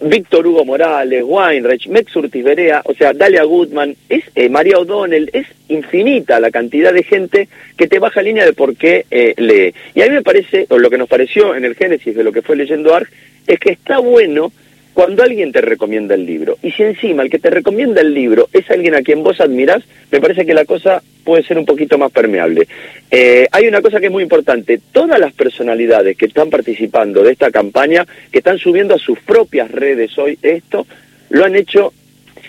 Víctor 0.00 0.46
Hugo 0.46 0.64
Morales, 0.64 1.22
Weinreich, 1.26 1.86
Mex 1.88 2.16
Urtiz 2.16 2.42
Berea, 2.42 2.80
o 2.84 2.94
sea, 2.94 3.12
Dalia 3.12 3.44
Goodman, 3.44 3.94
es 4.08 4.24
eh, 4.34 4.48
María 4.48 4.78
O'Donnell, 4.78 5.28
es 5.32 5.46
infinita 5.68 6.40
la 6.40 6.50
cantidad 6.50 6.92
de 6.92 7.02
gente 7.02 7.48
que 7.76 7.86
te 7.86 7.98
baja 7.98 8.22
línea 8.22 8.46
de 8.46 8.54
por 8.54 8.76
qué 8.76 9.04
eh, 9.10 9.34
lee. 9.36 9.74
Y 9.94 10.00
a 10.00 10.06
mí 10.06 10.12
me 10.12 10.22
parece, 10.22 10.66
o 10.70 10.78
lo 10.78 10.88
que 10.88 10.96
nos 10.96 11.08
pareció 11.08 11.54
en 11.54 11.66
el 11.66 11.74
génesis 11.74 12.16
de 12.16 12.24
lo 12.24 12.32
que 12.32 12.40
fue 12.40 12.56
leyendo 12.56 12.94
ARG, 12.94 13.08
es 13.46 13.58
que 13.58 13.72
está 13.72 13.98
bueno 13.98 14.52
cuando 14.94 15.22
alguien 15.22 15.52
te 15.52 15.60
recomienda 15.60 16.14
el 16.14 16.26
libro. 16.26 16.58
Y 16.62 16.72
si 16.72 16.82
encima 16.82 17.22
el 17.22 17.30
que 17.30 17.38
te 17.38 17.50
recomienda 17.50 18.00
el 18.00 18.12
libro 18.12 18.48
es 18.52 18.70
alguien 18.70 18.94
a 18.94 19.02
quien 19.02 19.22
vos 19.22 19.40
admirás, 19.40 19.82
me 20.10 20.20
parece 20.20 20.44
que 20.44 20.54
la 20.54 20.64
cosa 20.64 21.02
puede 21.24 21.42
ser 21.42 21.58
un 21.58 21.64
poquito 21.64 21.96
más 21.98 22.10
permeable. 22.10 22.66
Eh, 23.10 23.46
hay 23.52 23.66
una 23.66 23.82
cosa 23.82 24.00
que 24.00 24.06
es 24.06 24.12
muy 24.12 24.22
importante. 24.22 24.80
Todas 24.92 25.18
las 25.20 25.32
personalidades 25.32 26.16
que 26.16 26.26
están 26.26 26.50
participando 26.50 27.22
de 27.22 27.32
esta 27.32 27.50
campaña, 27.50 28.06
que 28.32 28.38
están 28.38 28.58
subiendo 28.58 28.94
a 28.94 28.98
sus 28.98 29.18
propias 29.20 29.70
redes 29.70 30.18
hoy 30.18 30.38
esto, 30.42 30.86
lo 31.30 31.44
han 31.44 31.56
hecho 31.56 31.92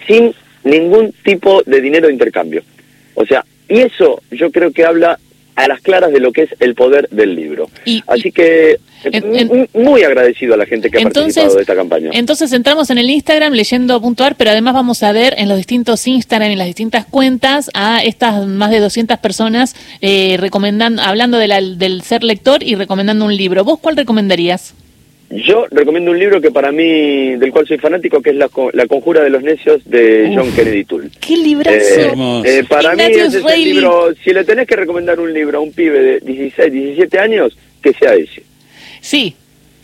sin 0.08 0.34
ningún 0.64 1.14
tipo 1.24 1.64
de 1.66 1.82
dinero 1.82 2.08
de 2.08 2.14
intercambio. 2.14 2.64
O 3.14 3.26
sea, 3.26 3.46
y 3.68 3.80
eso 3.80 4.22
yo 4.32 4.52
creo 4.52 4.72
que 4.72 4.86
habla 4.86 5.20
a 5.56 5.68
las 5.68 5.82
claras 5.82 6.12
de 6.12 6.20
lo 6.20 6.32
que 6.32 6.44
es 6.44 6.50
el 6.60 6.76
poder 6.76 7.08
del 7.10 7.36
libro. 7.36 7.70
Y- 7.86 8.04
Así 8.08 8.32
que 8.32 8.80
En- 9.04 9.16
m- 9.26 9.40
en- 9.40 9.52
m- 9.52 9.70
muy 9.74 10.04
agradecido 10.04 10.54
a 10.54 10.58
la 10.58 10.66
gente 10.66 10.90
que 10.92 10.98
ha 10.98 11.02
Entonces, 11.02 11.34
participado 11.36 11.56
de 11.56 11.62
esta 11.62 11.76
campaña. 11.76 12.10
entonces 12.14 12.54
entramos 12.54 12.90
en 12.92 12.98
el 13.00 13.10
Instagram 13.10 13.54
leyendo.ar, 13.54 14.36
pero 14.38 14.52
además 14.52 14.74
vamos 14.76 15.02
a 15.04 15.12
ver 15.12 15.34
en 15.38 15.50
los 15.50 15.58
distintos 15.58 16.06
Instagram 16.08 16.52
y 16.52 16.56
las 16.56 16.68
distintas 16.68 17.06
cuentas 17.06 17.70
a 17.74 18.04
estas 18.04 18.46
más 18.48 18.70
de 18.72 18.80
200 18.80 19.18
personas 19.20 19.76
eh, 20.02 20.38
recomendando, 20.40 21.02
hablando 21.02 21.38
de 21.38 21.48
la- 21.48 21.62
del 21.62 22.02
ser 22.04 22.24
lector 22.24 22.62
y 22.64 22.76
recomendando 22.76 23.26
un 23.26 23.36
libro. 23.36 23.64
¿Vos 23.64 23.80
cuál 23.80 23.98
recomendarías? 23.98 24.74
Yo 25.32 25.66
recomiendo 25.72 26.12
un 26.12 26.20
libro 26.20 26.42
que 26.42 26.52
para 26.52 26.72
mí, 26.72 27.36
del 27.38 27.52
cual 27.52 27.66
soy 27.66 27.78
fanático, 27.78 28.22
que 28.22 28.32
es 28.32 28.36
La, 28.36 28.50
La 28.74 28.86
Conjura 28.88 29.24
de 29.24 29.30
los 29.30 29.42
Necios 29.42 29.82
de 29.86 30.28
Uf. 30.30 30.36
John 30.38 30.52
Kennedy 30.54 30.84
Toole. 30.84 31.10
¡Qué 31.20 31.38
librazo! 31.38 31.78
Eh, 31.78 32.02
Hermoso. 32.08 32.46
eh, 32.50 32.64
para 32.68 32.96
mí 32.96 33.04
Ignatius 33.04 33.28
ese 33.28 33.38
es 33.38 33.44
el 33.46 33.50
Reilly. 33.50 33.74
libro, 33.74 34.14
si 34.24 34.34
le 34.34 34.44
tenés 34.44 34.68
que 34.68 34.76
recomendar 34.76 35.20
un 35.20 35.34
libro 35.34 35.58
a 35.60 35.62
un 35.62 35.72
pibe 35.72 36.00
de 36.02 36.20
16, 36.20 36.72
17 36.74 37.20
años, 37.20 37.58
que 37.82 37.94
sea 37.94 38.14
ese. 38.14 38.44
Sí. 39.00 39.34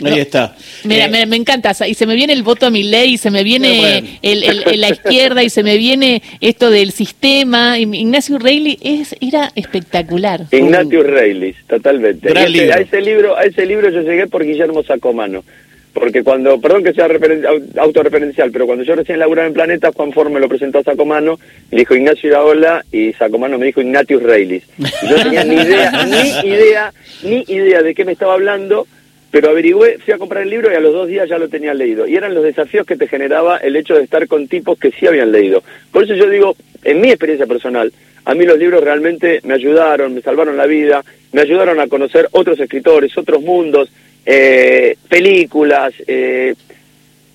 Ahí 0.03 0.11
No. 0.11 0.15
está. 0.17 0.55
Mira, 0.83 1.05
Eh, 1.05 1.09
me, 1.09 1.25
me 1.25 1.35
encanta, 1.37 1.73
y 1.87 1.93
se 1.95 2.05
me 2.05 2.15
viene 2.15 2.33
el 2.33 2.43
voto 2.43 2.67
a 2.67 2.69
mi 2.69 2.83
ley, 2.83 3.13
y 3.13 3.17
se 3.17 3.31
me 3.31 3.43
viene 3.43 3.77
Bueno. 3.79 4.07
el, 4.21 4.43
el- 4.43 4.63
el- 4.67 4.81
la 4.81 4.89
izquierda, 4.89 5.43
y 5.43 5.49
se 5.49 5.63
me 5.63 5.77
viene 5.77 6.21
esto 6.41 6.69
del 6.69 6.91
sistema. 6.91 7.79
y 7.79 7.83
Ignacio 7.83 8.37
Reilly 8.37 8.77
es, 8.81 9.15
era 9.21 9.51
espectacular. 9.55 10.45
Ignatius 10.51 11.05
Reilly, 11.07 11.55
totalmente. 11.67 12.29
Ese- 12.29 12.73
a 12.73 12.77
ese 12.77 13.01
libro, 13.01 13.35
a 13.37 13.43
ese 13.43 13.65
libro 13.65 13.89
yo 13.89 14.01
llegué 14.01 14.27
por 14.27 14.43
Guillermo 14.45 14.83
Sacomano. 14.83 15.43
Porque 15.93 16.21
cuando, 16.23 16.61
perdón 16.61 16.83
que 16.83 16.93
sea 16.93 17.07
referen- 17.07 17.43
au- 17.43 17.79
autorreferencial, 17.79 18.51
pero 18.51 18.67
cuando 18.67 18.83
yo 18.83 18.93
recién 18.93 19.17
laburaba 19.17 19.47
en 19.47 19.53
Planeta, 19.55 19.91
Juan 19.95 20.13
Form 20.13 20.31
me 20.33 20.39
lo 20.39 20.47
presentó 20.47 20.77
a 20.77 20.83
Sacomano, 20.83 21.39
me 21.71 21.79
dijo 21.79 21.95
Ignacio 21.95 22.29
Iraola 22.29 22.85
y 22.91 23.13
Sacomano 23.13 23.57
me 23.57 23.65
dijo 23.65 23.81
Ignatius 23.81 24.21
Reilly. 24.21 24.61
Y 24.77 25.07
yo 25.09 25.17
no 25.17 25.23
tenía 25.23 25.43
ni 25.43 25.55
idea, 25.55 26.05
ni 26.05 26.49
idea, 26.49 26.93
ni 27.23 27.43
idea 27.47 27.81
de 27.81 27.95
qué 27.95 28.05
me 28.05 28.11
estaba 28.11 28.35
hablando, 28.35 28.85
pero 29.37 29.51
averigüé, 29.51 29.99
fui 29.99 30.15
a 30.15 30.17
comprar 30.17 30.41
el 30.41 30.49
libro 30.49 30.71
y 30.71 30.75
a 30.75 30.79
los 30.79 30.93
dos 30.93 31.07
días 31.07 31.29
ya 31.29 31.37
lo 31.37 31.47
tenía 31.47 31.71
leído. 31.71 32.07
Y 32.07 32.15
eran 32.15 32.33
los 32.33 32.43
desafíos 32.43 32.87
que 32.87 32.95
te 32.95 33.07
generaba 33.07 33.57
el 33.57 33.75
hecho 33.75 33.93
de 33.93 34.01
estar 34.01 34.27
con 34.27 34.47
tipos 34.47 34.79
que 34.79 34.89
sí 34.89 35.05
habían 35.05 35.31
leído. 35.31 35.61
Por 35.91 36.03
eso 36.03 36.15
yo 36.15 36.27
digo, 36.27 36.55
en 36.83 36.99
mi 36.99 37.09
experiencia 37.09 37.45
personal, 37.45 37.93
a 38.25 38.33
mí 38.33 38.45
los 38.45 38.57
libros 38.57 38.83
realmente 38.83 39.41
me 39.43 39.53
ayudaron, 39.53 40.15
me 40.15 40.21
salvaron 40.21 40.57
la 40.57 40.65
vida, 40.65 41.05
me 41.33 41.41
ayudaron 41.41 41.79
a 41.79 41.85
conocer 41.85 42.27
otros 42.31 42.59
escritores, 42.59 43.15
otros 43.15 43.43
mundos, 43.43 43.91
eh, 44.25 44.97
películas. 45.07 45.93
eh, 46.07 46.55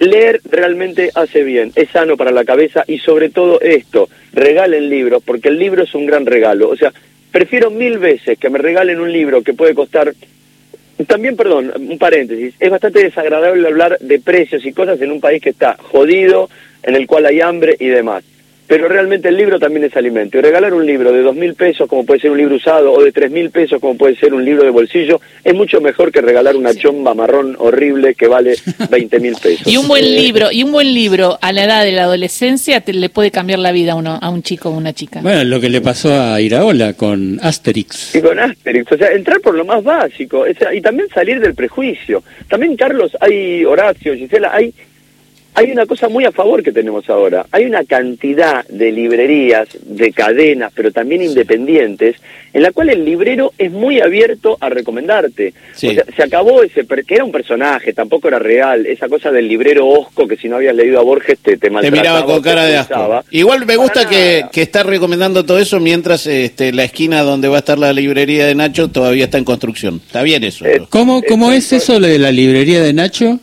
leer 0.01 0.41
realmente 0.51 1.11
hace 1.15 1.45
bien, 1.45 1.71
es 1.77 1.89
sano 1.91 2.17
para 2.17 2.33
la 2.33 2.45
cabeza 2.45 2.83
y 2.89 2.99
sobre 2.99 3.31
todo 3.31 3.61
esto, 3.61 4.09
regalen 4.33 4.91
libros, 4.91 5.23
porque 5.25 5.51
el 5.51 5.61
libro 5.61 5.85
es 5.85 5.95
un 5.95 6.07
gran 6.07 6.27
regalo. 6.27 6.69
O 6.69 6.75
sea, 6.75 6.93
prefiero 7.31 7.71
mil 7.71 7.99
veces 7.99 8.41
que 8.41 8.51
me 8.51 8.59
regalen 8.59 9.01
un 9.01 9.13
libro 9.13 9.43
que 9.43 9.55
puede 9.55 9.77
costar 9.77 10.13
también, 11.07 11.37
perdón, 11.37 11.73
un 11.77 11.99
paréntesis, 11.99 12.55
es 12.59 12.71
bastante 12.71 13.03
desagradable 13.03 13.67
hablar 13.67 13.99
de 14.01 14.21
precios 14.21 14.65
y 14.65 14.73
cosas 14.73 15.01
en 15.01 15.11
un 15.11 15.21
país 15.21 15.43
que 15.43 15.51
está 15.51 15.77
jodido, 15.79 16.49
en 16.83 16.97
el 16.97 17.07
cual 17.07 17.27
hay 17.27 17.41
hambre 17.41 17.77
y 17.79 17.89
demás. 17.89 18.25
Pero 18.73 18.89
realmente 18.89 19.29
el 19.29 19.37
libro 19.37 19.59
también 19.59 19.85
es 19.85 19.95
alimento. 19.99 20.39
Y 20.39 20.41
regalar 20.41 20.73
un 20.73 20.87
libro 20.87 21.13
de 21.13 21.21
dos 21.21 21.37
mil 21.37 21.53
pesos, 21.53 21.87
como 21.87 22.07
puede 22.07 22.21
ser 22.21 22.31
un 22.31 22.39
libro 22.39 22.57
usado, 22.57 22.91
o 22.91 23.05
de 23.05 23.13
tres 23.13 23.31
mil 23.31 23.51
pesos, 23.51 23.79
como 23.79 23.99
puede 23.99 24.17
ser 24.17 24.33
un 24.33 24.43
libro 24.43 24.65
de 24.65 24.71
bolsillo, 24.71 25.21
es 25.45 25.53
mucho 25.55 25.83
mejor 25.83 26.11
que 26.11 26.23
regalar 26.23 26.57
una 26.57 26.75
chomba 26.75 27.13
marrón 27.13 27.55
horrible 27.59 28.15
que 28.15 28.29
vale 28.29 28.55
20 28.91 29.21
mil 29.21 29.35
pesos. 29.35 29.67
Y 29.67 29.77
un 29.77 29.87
buen 29.89 30.03
Eh, 30.03 30.09
libro, 30.09 30.51
y 30.51 30.63
un 30.63 30.73
buen 30.73 30.95
libro 30.95 31.39
a 31.43 31.53
la 31.53 31.65
edad 31.65 31.85
de 31.85 31.93
la 31.93 32.05
adolescencia 32.05 32.81
te 32.81 32.95
le 32.95 33.11
puede 33.11 33.31
cambiar 33.31 33.59
la 33.59 33.73
vida 33.73 33.93
a 33.93 33.97
uno, 33.97 34.19
a 34.23 34.31
un 34.31 34.43
chico 34.43 34.71
o 34.71 34.73
una 34.73 34.95
chica. 34.95 35.21
Bueno, 35.21 35.45
lo 35.45 35.61
que 35.61 35.69
le 35.69 35.83
pasó 35.83 36.11
a 36.19 36.41
Iraola 36.41 36.95
con 36.95 37.41
Asterix. 37.43 38.15
Y 38.15 38.23
con 38.23 38.39
Asterix, 38.39 38.91
o 38.91 38.97
sea, 38.97 39.09
entrar 39.09 39.39
por 39.43 39.55
lo 39.55 39.67
más 39.67 39.85
básico, 39.85 40.47
o 40.51 40.55
sea, 40.59 40.73
y 40.73 40.81
también 40.81 41.11
salir 41.15 41.41
del 41.41 41.55
prejuicio. 41.55 42.23
También, 42.49 42.75
Carlos, 42.75 43.13
hay 43.21 43.67
Horacio, 43.67 44.15
Gisela, 44.15 44.51
hay, 44.55 44.73
hay 45.55 45.71
una 45.71 45.87
cosa 45.87 46.09
muy 46.09 46.25
a 46.25 46.33
favor 46.33 46.63
que 46.63 46.73
tenemos 46.73 47.09
ahora. 47.11 47.47
Hay 47.53 47.65
una 47.65 47.85
cantidad 47.85 48.67
de 48.69 48.91
librerías, 48.93 49.69
de 49.83 50.13
cadenas, 50.13 50.73
pero 50.75 50.91
también 50.93 51.23
independientes, 51.23 52.17
en 52.55 52.63
la 52.63 52.73
cual 52.73 52.91
el 52.91 53.05
librero 53.05 53.53
es 53.59 53.71
muy 53.71 54.01
abierto 54.01 54.57
a 54.61 54.69
recomendarte. 54.69 55.53
Sí. 55.75 55.89
O 55.89 55.93
sea, 55.95 56.05
se 56.17 56.23
acabó 56.23 56.63
ese, 56.63 56.85
per- 56.85 57.05
que 57.05 57.15
era 57.17 57.25
un 57.25 57.33
personaje, 57.33 57.93
tampoco 57.93 58.29
era 58.29 58.39
real, 58.39 58.87
esa 58.87 59.09
cosa 59.09 59.31
del 59.31 59.49
librero 59.49 59.87
osco 59.89 60.27
que 60.27 60.37
si 60.37 60.49
no 60.49 60.57
habías 60.57 60.75
leído 60.75 60.99
a 60.99 61.03
Borges 61.03 61.39
te, 61.39 61.57
te 61.57 61.71
Te 61.71 61.91
miraba 61.91 62.25
con 62.25 62.41
cara 62.43 62.65
de 62.67 62.77
asco. 62.77 63.23
Igual 63.31 63.67
me 63.67 63.77
gusta 63.77 64.09
que, 64.09 64.45
que 64.53 64.63
está 64.63 64.83
recomendando 64.83 65.45
todo 65.45 65.59
eso 65.59 65.81
mientras 65.81 66.27
este, 66.27 66.73
la 66.73 66.85
esquina 66.85 67.23
donde 67.23 67.49
va 67.49 67.57
a 67.57 67.59
estar 67.61 67.79
la 67.79 67.93
librería 67.93 68.47
de 68.47 68.55
Nacho 68.55 68.89
todavía 68.89 69.25
está 69.25 69.39
en 69.39 69.45
construcción. 69.45 70.01
Está 70.05 70.23
bien 70.23 70.45
eso. 70.45 70.65
Eh, 70.67 70.79
¿no? 70.81 70.87
¿Cómo, 70.89 71.23
cómo 71.23 71.53
Eh, 71.53 71.57
es 71.57 71.73
eso 71.73 72.01
de 72.01 72.19
la 72.19 72.33
librería 72.33 72.83
de 72.83 72.93
Nacho? 72.93 73.39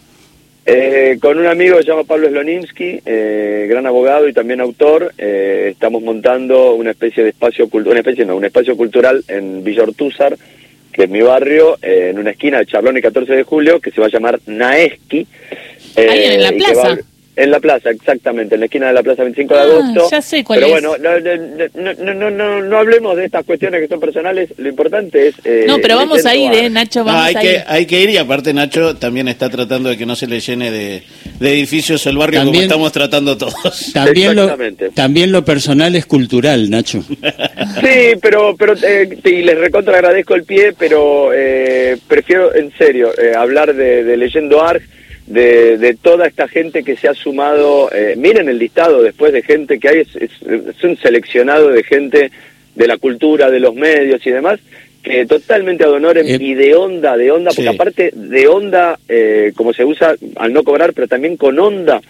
Eh, 0.65 1.17
con 1.19 1.39
un 1.39 1.47
amigo 1.47 1.77
que 1.77 1.83
se 1.83 1.89
llama 1.89 2.03
Pablo 2.03 2.27
Sloninsky, 2.29 3.01
eh, 3.05 3.65
gran 3.67 3.87
abogado 3.87 4.27
y 4.27 4.33
también 4.33 4.61
autor, 4.61 5.13
eh, 5.17 5.69
estamos 5.71 6.03
montando 6.03 6.73
una 6.75 6.91
especie 6.91 7.23
de 7.23 7.29
espacio 7.29 7.69
cultural, 7.69 7.93
una 7.93 7.99
especie 8.01 8.25
no, 8.25 8.35
un 8.35 8.45
espacio 8.45 8.77
cultural 8.77 9.23
en 9.27 9.63
Villa 9.63 9.83
Ortúzar, 9.83 10.37
que 10.91 11.03
es 11.03 11.09
mi 11.09 11.21
barrio, 11.21 11.77
eh, 11.81 12.09
en 12.11 12.19
una 12.19 12.31
esquina 12.31 12.59
de 12.59 12.65
Charlón 12.65 12.97
y 12.97 13.01
14 13.01 13.33
de 13.33 13.43
julio, 13.43 13.79
que 13.79 13.89
se 13.91 14.01
va 14.01 14.07
a 14.07 14.11
llamar 14.11 14.39
Naeski. 14.45 15.25
eh, 15.95 16.07
Ahí 16.09 16.23
en 16.25 16.41
la 16.41 16.51
va 16.51 16.55
a 16.55 16.73
plaza. 16.73 17.01
En 17.41 17.51
la 17.51 17.59
plaza, 17.59 17.89
exactamente, 17.89 18.55
en 18.55 18.61
la 18.61 18.65
esquina 18.65 18.87
de 18.87 18.93
la 18.93 19.03
plaza 19.03 19.23
25 19.23 19.53
de 19.53 19.59
Ah, 19.59 19.63
agosto. 19.63 20.07
ya 20.11 20.21
sé 20.21 20.43
cuál 20.43 20.59
Pero 20.59 20.75
es. 20.75 20.83
bueno, 20.83 20.97
no, 20.97 21.19
no, 21.19 21.93
no, 21.93 22.13
no, 22.13 22.29
no, 22.31 22.61
no 22.61 22.77
hablemos 22.77 23.15
de 23.15 23.25
estas 23.25 23.45
cuestiones 23.45 23.81
que 23.81 23.87
son 23.87 23.99
personales, 23.99 24.49
lo 24.57 24.67
importante 24.69 25.27
es... 25.29 25.35
eh, 25.45 25.63
no, 25.67 25.77
pero 25.79 25.95
vamos 25.95 26.25
a 26.25 26.35
ir, 26.35 26.51
eh, 26.53 26.69
Nacho, 26.69 27.03
No, 27.03 27.11
hay, 27.11 27.35
a 27.35 27.39
que, 27.39 27.51
ir. 27.53 27.63
hay 27.67 27.85
que 27.85 28.01
ir 28.01 28.09
y 28.09 28.17
aparte 28.17 28.53
Nacho 28.53 28.95
también 28.97 29.27
está 29.27 29.49
tratando 29.49 29.89
de 29.89 29.97
que 29.97 30.05
no 30.05 30.15
se 30.15 30.27
le 30.27 30.39
llene 30.39 30.69
de, 30.71 31.03
de 31.39 31.53
edificios 31.53 32.05
el 32.07 32.17
barrio 32.17 32.39
como 32.39 32.47
También- 32.51 32.63
estamos 32.65 32.91
tratando 32.91 33.37
todos. 33.37 33.91
También 33.93 34.35
lo, 34.35 34.43
Exactamente. 34.43 34.89
también 34.89 35.31
lo 35.31 35.45
personal 35.45 35.95
es 35.95 36.05
cultural, 36.05 36.69
Nacho. 36.69 37.03
Sí, 37.81 38.17
pero, 38.21 38.55
pero 38.57 38.73
eh, 38.83 39.17
y 39.23 39.41
les 39.43 39.57
recontra 39.57 39.95
agradezco 39.95 40.35
el 40.35 40.43
pie, 40.43 40.73
pero 40.77 41.31
eh, 41.33 41.97
prefiero 42.07 42.53
en 42.53 42.71
serio 42.77 43.11
eh, 43.17 43.33
hablar 43.35 43.73
de, 43.73 44.03
de 44.03 44.17
Leyendo 44.17 44.61
Arg, 44.63 44.81
de, 45.29 45.77
de 45.77 45.93
toda 45.95 46.27
esta 46.27 46.47
gente 46.47 46.83
que 46.83 46.97
se 46.97 47.07
ha 47.07 47.13
sumado. 47.13 47.89
eh, 47.93 48.15
miren 48.17 48.49
el 48.49 48.57
listado 48.59 49.01
después 49.01 49.31
de 49.31 49.41
gente 49.43 49.79
que 49.79 49.87
hay, 49.89 49.99
es, 49.99 50.15
es- 50.15 50.41
es 50.75 50.83
un 50.83 50.97
seleccionado 50.97 51.69
de 51.69 51.83
gente 51.83 52.31
de 52.75 52.87
la 52.87 52.97
cultura, 52.97 53.49
de 53.49 53.59
los 53.59 53.75
medios 53.75 54.25
y 54.25 54.31
demás, 54.31 54.59
que 55.03 55.25
totalmente 55.25 55.83
ad 55.85 55.91
honorem 55.91 56.25
Eh, 56.27 56.37
y 56.39 56.53
de 56.55 56.75
onda, 56.75 57.15
de 57.15 57.31
onda, 57.31 57.51
porque 57.51 57.61
sí. 57.69 57.75
aparte 57.75 58.11
de 58.13 58.47
onda, 58.47 58.99
eh, 59.07 59.51
como 59.55 59.71
se 59.73 59.85
usa 59.85 60.15
al 60.35 60.51
no 60.51 60.63
cobrar, 60.63 60.91
pero 60.93 61.07
también 61.07 61.37
con 61.37 61.57
onda. 61.59 62.01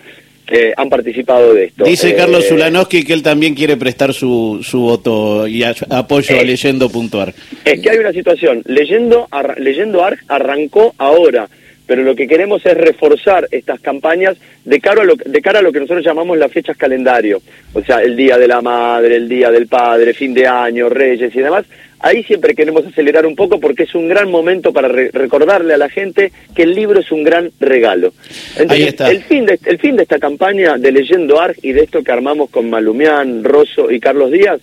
eh, 0.51 0.73
han 0.75 0.89
participado 0.89 1.53
de 1.53 1.65
esto. 1.65 1.83
Dice 1.83 2.15
Carlos 2.15 2.47
Zulanowski 2.47 3.03
que 3.03 3.13
él 3.13 3.21
también 3.21 3.53
quiere 3.53 3.77
prestar 3.77 4.15
su, 4.15 4.61
su 4.63 4.79
voto 4.79 5.45
y 5.47 5.61
a- 5.61 5.75
apoyo 5.91 6.39
a 6.39 6.43
leyendo.ar. 6.43 7.35
Es 7.63 7.79
que 7.79 7.89
hay 7.91 7.97
una 7.99 8.11
situación. 8.11 8.63
Leyendo, 8.65 9.27
arra- 9.29 9.53
leyendo 9.59 10.03
ARG 10.03 10.17
arrancó 10.27 10.95
ahora, 10.97 11.47
pero 11.89 12.03
lo 12.03 12.15
que 12.15 12.27
queremos 12.27 12.63
es 12.67 12.77
reforzar 12.77 13.47
estas 13.49 13.79
campañas 13.79 14.37
de 14.63 14.79
cara, 14.79 15.01
a 15.01 15.05
lo, 15.05 15.15
de 15.15 15.41
cara 15.41 15.57
a 15.57 15.61
lo 15.63 15.71
que 15.71 15.79
nosotros 15.79 16.05
llamamos 16.05 16.37
las 16.37 16.51
fechas 16.51 16.77
calendario. 16.77 17.41
O 17.73 17.81
sea, 17.81 18.03
el 18.03 18.15
Día 18.15 18.37
de 18.37 18.47
la 18.47 18.61
Madre, 18.61 19.15
el 19.15 19.27
Día 19.27 19.49
del 19.49 19.65
Padre, 19.65 20.13
fin 20.13 20.35
de 20.35 20.45
año, 20.45 20.87
Reyes 20.87 21.35
y 21.35 21.39
demás. 21.39 21.65
Ahí 22.01 22.23
siempre 22.23 22.53
queremos 22.53 22.85
acelerar 22.85 23.25
un 23.25 23.35
poco 23.35 23.59
porque 23.59 23.83
es 23.83 23.95
un 23.95 24.07
gran 24.07 24.29
momento 24.29 24.71
para 24.71 24.87
re- 24.87 25.09
recordarle 25.11 25.73
a 25.73 25.77
la 25.77 25.89
gente 25.89 26.31
que 26.55 26.61
el 26.61 26.75
libro 26.75 26.99
es 26.99 27.11
un 27.11 27.23
gran 27.23 27.49
regalo. 27.59 28.13
Entonces, 28.55 28.71
Ahí 28.71 28.83
está. 28.83 29.09
El 29.09 29.23
fin, 29.23 29.47
de, 29.47 29.59
el 29.65 29.79
fin 29.79 29.95
de 29.95 30.03
esta 30.03 30.19
campaña 30.19 30.77
de 30.77 30.91
Leyendo 30.91 31.41
ARG 31.41 31.55
y 31.63 31.71
de 31.71 31.81
esto 31.81 32.03
que 32.03 32.11
armamos 32.11 32.51
con 32.51 32.69
Malumián, 32.69 33.43
Rosso 33.43 33.89
y 33.89 33.99
Carlos 33.99 34.29
Díaz 34.31 34.61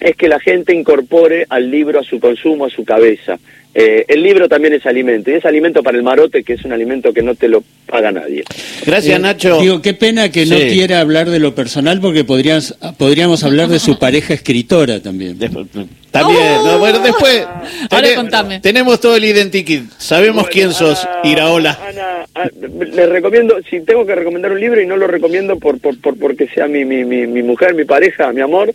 es 0.00 0.16
que 0.16 0.28
la 0.28 0.40
gente 0.40 0.74
incorpore 0.74 1.46
al 1.48 1.70
libro 1.70 2.00
a 2.00 2.02
su 2.04 2.18
consumo, 2.18 2.66
a 2.66 2.70
su 2.70 2.84
cabeza. 2.84 3.38
Eh, 3.76 4.04
el 4.06 4.22
libro 4.22 4.48
también 4.48 4.72
es 4.74 4.86
alimento, 4.86 5.30
y 5.30 5.34
es 5.34 5.44
alimento 5.44 5.82
para 5.82 5.96
el 5.96 6.04
marote, 6.04 6.44
que 6.44 6.52
es 6.52 6.64
un 6.64 6.72
alimento 6.72 7.12
que 7.12 7.22
no 7.22 7.34
te 7.34 7.48
lo 7.48 7.64
paga 7.86 8.12
nadie. 8.12 8.44
Gracias 8.86 9.16
Eh, 9.16 9.20
Nacho. 9.20 9.60
Digo, 9.60 9.82
qué 9.82 9.94
pena 9.94 10.30
que 10.30 10.46
no 10.46 10.56
quiera 10.56 11.00
hablar 11.00 11.28
de 11.28 11.40
lo 11.40 11.54
personal 11.56 12.00
porque 12.00 12.22
podrías, 12.24 12.76
podríamos 12.98 13.42
hablar 13.42 13.68
de 13.68 13.80
su 13.80 13.98
pareja 13.98 14.32
escritora 14.34 15.00
también. 15.00 15.38
Después- 15.38 15.66
bien, 15.72 16.54
no, 16.64 16.78
bueno, 16.78 17.00
después. 17.00 17.44
Ahora 17.90 18.14
contame. 18.14 18.60
Tenemos 18.60 19.00
todo 19.00 19.16
el 19.16 19.24
identikit. 19.24 19.90
Sabemos 19.98 20.44
Bueno, 20.44 20.48
quién 20.52 20.72
sos, 20.72 21.04
Ana- 21.04 21.20
Iraola. 21.32 21.78
Ana, 21.88 22.26
ah, 22.36 22.48
les 22.92 23.08
recomiendo, 23.08 23.56
si 23.68 23.80
tengo 23.80 24.06
que 24.06 24.14
recomendar 24.14 24.52
un 24.52 24.60
libro, 24.60 24.80
y 24.80 24.86
no 24.86 24.96
lo 24.96 25.08
recomiendo 25.08 25.58
por, 25.58 25.80
por, 25.80 26.00
por 26.00 26.16
porque 26.16 26.46
sea 26.54 26.68
mi, 26.68 26.84
mi, 26.84 27.04
mi, 27.04 27.26
mi 27.26 27.42
mujer, 27.42 27.74
mi 27.74 27.84
pareja, 27.84 28.32
mi 28.32 28.40
amor, 28.40 28.72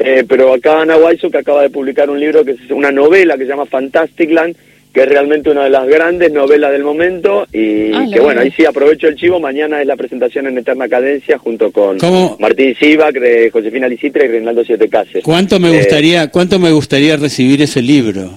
eh, 0.00 0.24
pero 0.28 0.52
acá 0.54 0.80
Ana 0.82 0.96
Waiso 0.96 1.30
que 1.30 1.38
acaba 1.38 1.62
de 1.62 1.70
publicar 1.70 2.10
un 2.10 2.18
libro 2.18 2.44
que 2.44 2.52
es 2.52 2.70
una 2.70 2.90
novela 2.90 3.36
que 3.36 3.44
se 3.44 3.50
llama 3.50 3.66
Fantastic 3.66 4.30
Land, 4.32 4.56
que 4.92 5.02
es 5.02 5.08
realmente 5.08 5.50
una 5.50 5.62
de 5.64 5.70
las 5.70 5.86
grandes 5.86 6.32
novelas 6.32 6.72
del 6.72 6.82
momento 6.82 7.46
y 7.52 7.92
Ah, 7.94 8.06
que 8.12 8.18
bueno, 8.18 8.40
ahí 8.40 8.50
sí 8.56 8.64
aprovecho 8.64 9.06
el 9.06 9.14
chivo, 9.14 9.38
mañana 9.38 9.80
es 9.80 9.86
la 9.86 9.94
presentación 9.94 10.48
en 10.48 10.58
Eterna 10.58 10.88
Cadencia 10.88 11.38
junto 11.38 11.70
con 11.70 11.96
¿Cómo? 11.98 12.36
Martín 12.40 12.74
Sivac, 12.80 13.14
eh, 13.16 13.50
Josefina 13.52 13.86
Licitra 13.86 14.24
y 14.24 14.28
Reinaldo 14.28 14.64
Siete 14.64 14.88
Cases. 14.88 15.22
¿Cuánto 15.22 15.60
me 15.60 15.70
Eh, 15.70 15.76
gustaría, 15.76 16.28
cuánto 16.28 16.58
me 16.58 16.72
gustaría 16.72 17.16
recibir 17.16 17.62
ese 17.62 17.80
libro? 17.82 18.36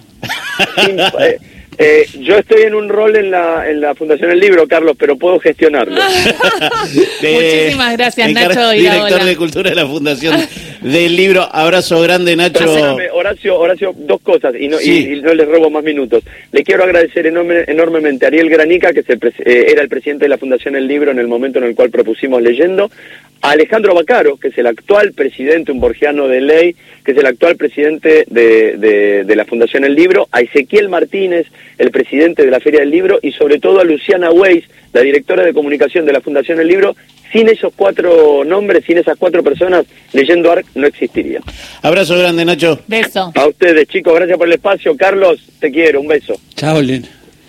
Eh, 1.19 1.37
eh, 1.79 2.05
yo 2.19 2.37
estoy 2.37 2.61
en 2.63 2.75
un 2.75 2.87
rol 2.87 3.15
en 3.15 3.31
la, 3.31 3.67
en 3.67 3.81
la 3.81 3.95
Fundación 3.95 4.29
El 4.29 4.39
Libro, 4.39 4.67
Carlos, 4.67 4.95
pero 4.99 5.17
puedo 5.17 5.39
gestionarlo. 5.39 5.99
Muchísimas 7.21 7.97
gracias, 7.97 8.31
Nacho 8.33 8.69
Director 8.71 8.75
Iraola. 9.09 9.25
de 9.25 9.35
Cultura 9.35 9.69
de 9.71 9.75
la 9.75 9.87
Fundación 9.87 10.35
del 10.83 11.15
Libro. 11.15 11.47
Abrazo 11.51 12.01
grande, 12.01 12.35
Nacho. 12.35 12.59
Perdóname, 12.59 13.09
Horacio, 13.11 13.57
Horacio, 13.59 13.93
dos 13.97 14.21
cosas 14.21 14.53
y 14.59 14.67
no, 14.67 14.77
Sí. 14.77 15.13
y, 15.13 15.21
no 15.21 15.33
les 15.33 15.47
robo 15.47 15.69
más 15.69 15.83
minutos. 15.83 16.23
Le 16.51 16.63
quiero 16.63 16.83
agradecer 16.83 17.25
enorme- 17.25 17.63
enormemente 17.67 18.25
a 18.25 18.27
Ariel 18.27 18.49
Granica, 18.49 18.93
que 18.93 19.03
pres- 19.03 19.33
eh, 19.45 19.67
era 19.71 19.81
el 19.81 19.89
presidente 19.89 20.25
de 20.25 20.29
la 20.29 20.37
Fundación 20.37 20.75
El 20.75 20.87
Libro 20.87 21.11
en 21.11 21.19
el 21.19 21.27
momento 21.27 21.59
en 21.59 21.65
el 21.65 21.75
cual 21.75 21.89
propusimos 21.89 22.41
leyendo, 22.41 22.91
a 23.43 23.51
Alejandro 23.51 23.93
Bacaro, 23.93 24.37
que 24.37 24.47
es 24.47 24.57
el 24.57 24.65
actual 24.67 25.11
presidente, 25.11 25.71
un 25.71 25.79
borgiano 25.81 26.27
de 26.27 26.39
ley, 26.41 26.75
que 27.05 27.11
es 27.11 27.17
el 27.17 27.25
actual 27.25 27.57
presidente 27.57 28.23
de, 28.27 28.77
de- 28.77 29.23
de 29.25 29.35
la 29.35 29.43
Fundación 29.45 29.83
El 29.83 29.95
Libro, 29.95 30.27
a 30.31 30.39
Ezequiel 30.41 30.87
Martínez, 30.89 31.45
el 31.77 31.91
presidente 31.91 32.45
de 32.45 32.51
la 32.51 32.59
Feria 32.61 32.79
del 32.79 32.89
Libro, 32.89 33.19
y 33.21 33.33
sobre 33.33 33.59
todo 33.59 33.81
a 33.81 33.83
Luciana 33.83 34.31
Weiss, 34.31 34.63
la 34.93 35.01
directora 35.01 35.43
de 35.43 35.53
comunicación 35.53 36.05
de 36.05 36.13
la 36.13 36.21
Fundación 36.21 36.59
El 36.59 36.67
Libro. 36.67 36.95
Sin 37.33 37.49
esos 37.49 37.73
cuatro 37.75 38.43
nombres, 38.45 38.85
sin 38.85 38.99
esas 38.99 39.17
cuatro 39.17 39.41
personas, 39.43 39.85
Leyendo 40.13 40.51
Arc 40.51 40.67
no 40.75 40.85
existiría. 40.85 41.41
Abrazo 41.81 42.15
grande, 42.17 42.45
Nacho. 42.45 42.79
Beso. 42.87 43.31
A 43.33 43.47
ustedes, 43.47 43.87
chicos, 43.87 44.13
gracias 44.13 44.37
por 44.37 44.47
el 44.47 44.53
espacio. 44.53 44.95
Carlos, 44.95 45.39
te 45.59 45.71
quiero, 45.71 45.99
un 45.99 46.07
beso. 46.07 46.35
Chao, 46.55 46.79
Len. 46.79 47.03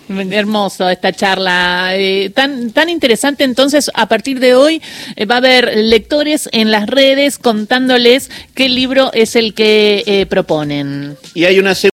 Hermoso 0.09 0.89
esta 0.91 1.13
charla, 1.13 1.93
eh, 1.95 2.31
tan 2.35 2.71
tan 2.73 2.89
interesante. 2.89 3.45
Entonces, 3.45 3.91
a 3.95 4.07
partir 4.07 4.39
de 4.39 4.55
hoy 4.55 4.83
eh, 5.17 5.25
va 5.25 5.37
a 5.37 5.39
haber 5.39 5.77
lectores 5.77 6.49
en 6.53 6.71
las 6.71 6.87
redes 6.87 7.39
contándoles 7.39 8.31
qué 8.55 8.69
libro 8.69 9.13
es 9.15 9.35
el 9.37 9.55
que 9.55 10.03
eh, 10.07 10.27
proponen. 10.27 11.17
Y 11.33 11.45
hay 11.45 11.59
una 11.59 11.75